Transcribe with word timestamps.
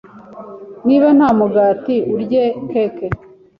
Niba 0.87 1.07
nta 1.17 1.29
mugati, 1.39 1.95
urye 2.15 2.43
keke. 2.69 3.07